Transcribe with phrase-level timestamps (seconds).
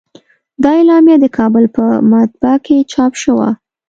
[0.63, 3.47] دا اعلامیه د کابل په مطبعه کې چاپ شوه.